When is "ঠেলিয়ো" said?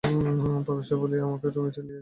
1.71-1.79